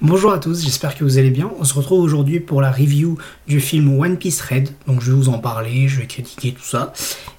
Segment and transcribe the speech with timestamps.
[0.00, 1.50] Bonjour à tous, j'espère que vous allez bien.
[1.58, 4.68] On se retrouve aujourd'hui pour la review du film One Piece Red.
[4.86, 6.92] Donc je vais vous en parler, je vais critiquer tout ça.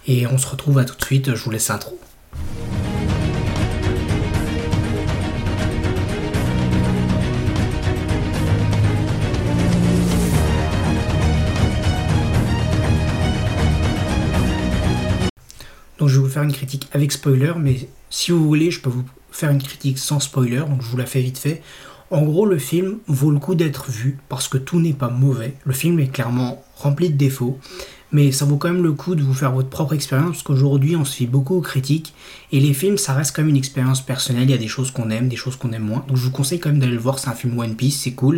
[0.07, 1.97] Et on se retrouve à tout de suite, je vous laisse intro.
[15.97, 18.89] Donc je vais vous faire une critique avec spoiler, mais si vous voulez, je peux
[18.89, 21.61] vous faire une critique sans spoiler, donc je vous la fais vite fait.
[22.11, 25.53] En gros, le film vaut le coup d'être vu parce que tout n'est pas mauvais.
[25.63, 27.59] Le film est clairement rempli de défauts,
[28.11, 30.95] mais ça vaut quand même le coup de vous faire votre propre expérience parce qu'aujourd'hui
[30.95, 32.15] on se fie beaucoup aux critiques
[32.51, 34.45] et les films ça reste quand même une expérience personnelle.
[34.45, 36.03] Il y a des choses qu'on aime, des choses qu'on aime moins.
[36.07, 37.19] Donc je vous conseille quand même d'aller le voir.
[37.19, 38.37] C'est un film One Piece, c'est cool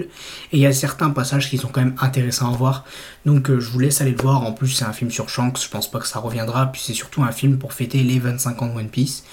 [0.52, 2.84] et il y a certains passages qui sont quand même intéressants à voir.
[3.26, 4.44] Donc euh, je vous laisse aller le voir.
[4.44, 5.64] En plus, c'est un film sur Shanks.
[5.64, 6.66] Je pense pas que ça reviendra.
[6.74, 9.24] Puis c'est surtout un film pour fêter les 25 ans de One Piece.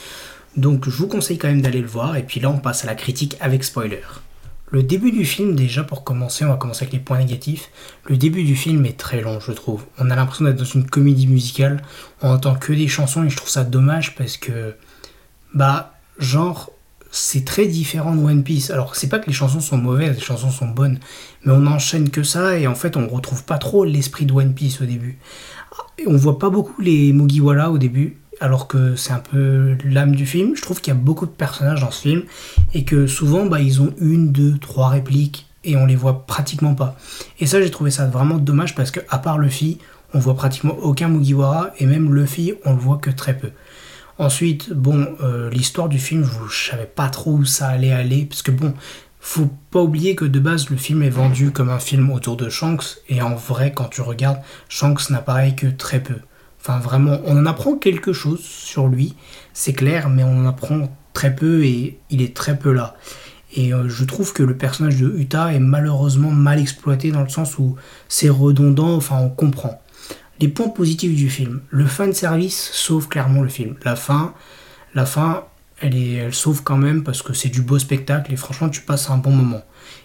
[0.56, 2.16] Donc je vous conseille quand même d'aller le voir.
[2.16, 4.02] Et puis là, on passe à la critique avec spoiler.
[4.70, 7.70] Le début du film, déjà pour commencer, on va commencer avec les points négatifs.
[8.04, 9.84] Le début du film est très long, je trouve.
[9.98, 11.82] On a l'impression d'être dans une comédie musicale.
[12.20, 14.74] On entend que des chansons et je trouve ça dommage parce que,
[15.54, 16.70] bah, genre,
[17.10, 18.70] c'est très différent de One Piece.
[18.70, 20.98] Alors, c'est pas que les chansons sont mauvaises, les chansons sont bonnes,
[21.44, 24.52] mais on enchaîne que ça et en fait, on retrouve pas trop l'esprit de One
[24.52, 25.18] Piece au début.
[26.06, 30.26] On voit pas beaucoup les Mugiwara au début alors que c'est un peu l'âme du
[30.26, 30.56] film.
[30.56, 32.22] Je trouve qu'il y a beaucoup de personnages dans ce film
[32.74, 36.74] et que souvent bah, ils ont une, deux, trois répliques et on les voit pratiquement
[36.74, 36.96] pas.
[37.40, 39.78] Et ça j'ai trouvé ça vraiment dommage parce que à part Luffy,
[40.14, 43.50] on voit pratiquement aucun Mugiwara et même Luffy on le voit que très peu.
[44.18, 48.42] Ensuite, bon, euh, l'histoire du film, je, savais pas trop où ça allait aller parce
[48.42, 48.74] que bon,
[49.20, 52.48] faut pas oublier que de base le film est vendu comme un film autour de
[52.48, 56.16] Shanks et en vrai quand tu regardes, Shanks n'apparaît que très peu.
[56.60, 59.14] Enfin, vraiment, on en apprend quelque chose sur lui,
[59.52, 62.96] c'est clair, mais on en apprend très peu et il est très peu là.
[63.56, 67.28] Et euh, je trouve que le personnage de Uta est malheureusement mal exploité dans le
[67.28, 67.76] sens où
[68.08, 69.80] c'est redondant, enfin on comprend.
[70.40, 71.60] Les points positifs du film.
[71.70, 73.74] Le fan service sauve clairement le film.
[73.84, 74.34] La fin,
[74.94, 75.44] la fin,
[75.80, 79.10] elle, est, sauve quand même parce que c'est du beau spectacle et franchement tu passes
[79.10, 79.62] un bon moment.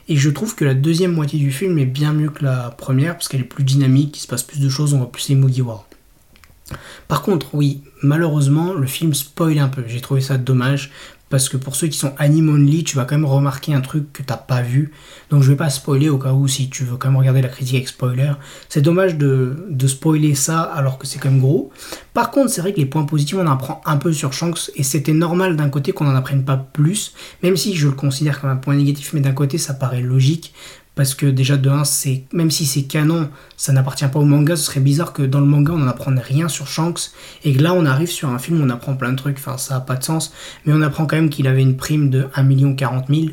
[0.07, 3.13] Et je trouve que la deuxième moitié du film est bien mieux que la première
[3.13, 5.35] parce qu'elle est plus dynamique, il se passe plus de choses, on voit plus les
[5.35, 5.85] Mugiwara.
[7.07, 9.83] Par contre, oui, malheureusement, le film spoil un peu.
[9.87, 10.91] J'ai trouvé ça dommage
[11.33, 14.13] parce que pour ceux qui sont anime only, tu vas quand même remarquer un truc
[14.13, 14.91] que t'as pas vu.
[15.31, 17.47] Donc je vais pas spoiler au cas où si tu veux quand même regarder la
[17.47, 18.33] critique avec spoiler.
[18.69, 21.71] C'est dommage de, de, spoiler ça alors que c'est quand même gros.
[22.13, 24.69] Par contre, c'est vrai que les points positifs, on en apprend un peu sur Shanks
[24.75, 28.39] et c'était normal d'un côté qu'on en apprenne pas plus, même si je le considère
[28.39, 30.53] comme un point négatif, mais d'un côté ça paraît logique
[30.95, 34.55] parce que déjà de 1, c'est même si c'est canon, ça n'appartient pas au manga,
[34.55, 37.11] ce serait bizarre que dans le manga on n'en apprenne rien sur Shanks
[37.43, 39.57] et que là on arrive sur un film où on apprend plein de trucs, enfin
[39.57, 40.33] ça n'a pas de sens,
[40.65, 43.27] mais on apprend quand même qu'il avait une prime de 1 million 40 000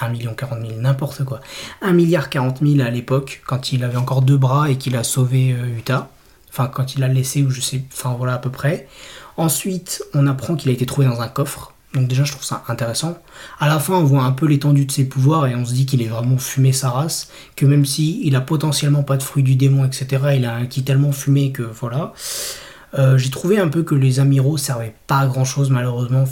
[0.00, 1.40] 1 million 40 000, n'importe quoi.
[1.82, 5.04] 1 milliard 40 000 à l'époque, quand il avait encore deux bras et qu'il a
[5.04, 6.10] sauvé euh, Utah.
[6.50, 8.88] Enfin, quand il l'a laissé, ou je sais, enfin voilà à peu près.
[9.36, 11.73] Ensuite, on apprend qu'il a été trouvé dans un coffre.
[11.94, 13.16] Donc déjà, je trouve ça intéressant.
[13.60, 15.86] À la fin, on voit un peu l'étendue de ses pouvoirs et on se dit
[15.86, 19.44] qu'il est vraiment fumé sa race, que même si il a potentiellement pas de fruit
[19.44, 20.06] du démon, etc.,
[20.36, 22.12] il a un qui tellement fumé que voilà.
[22.98, 26.24] Euh, j'ai trouvé un peu que les amiraux servaient pas à grand chose malheureusement.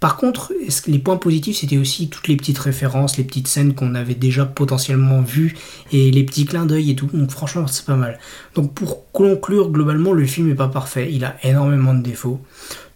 [0.00, 0.52] Par contre,
[0.86, 4.44] les points positifs, c'était aussi toutes les petites références, les petites scènes qu'on avait déjà
[4.44, 5.56] potentiellement vues
[5.92, 7.08] et les petits clins d'œil et tout.
[7.12, 8.18] Donc franchement, c'est pas mal.
[8.54, 11.08] Donc pour conclure, globalement, le film est pas parfait.
[11.10, 12.40] Il a énormément de défauts.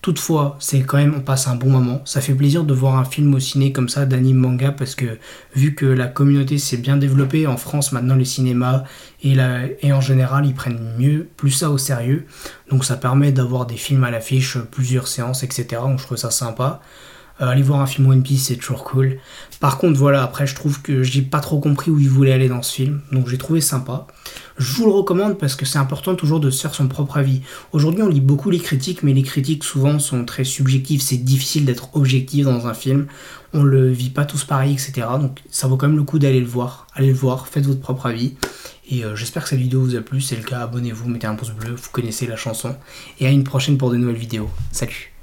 [0.00, 2.00] Toutefois, c'est quand même, on passe un bon moment.
[2.04, 5.18] Ça fait plaisir de voir un film au ciné comme ça, d'anime manga, parce que
[5.56, 8.84] vu que la communauté s'est bien développée en France, maintenant les cinémas
[9.24, 9.36] et,
[9.82, 12.26] et en général, ils prennent mieux, plus ça au sérieux.
[12.70, 15.66] Donc ça permet d'avoir des films à l'affiche, plusieurs séances, etc.
[15.82, 16.80] Donc je trouve ça sympa.
[17.40, 19.18] Euh, aller voir un film One Piece, c'est toujours cool.
[19.60, 22.48] Par contre, voilà, après, je trouve que j'ai pas trop compris où il voulait aller
[22.48, 24.06] dans ce film, donc j'ai trouvé sympa.
[24.56, 27.42] Je vous le recommande parce que c'est important toujours de se faire son propre avis.
[27.72, 31.00] Aujourd'hui, on lit beaucoup les critiques, mais les critiques souvent sont très subjectives.
[31.00, 33.06] C'est difficile d'être objectif dans un film.
[33.52, 35.06] On le vit pas tous pareil, etc.
[35.20, 36.86] Donc, ça vaut quand même le coup d'aller le voir.
[36.94, 38.34] Allez le voir, faites votre propre avis.
[38.90, 40.20] Et euh, j'espère que cette vidéo vous a plu.
[40.20, 42.74] Si c'est le cas, abonnez-vous, mettez un pouce bleu, vous connaissez la chanson.
[43.20, 44.50] Et à une prochaine pour de nouvelles vidéos.
[44.72, 45.17] Salut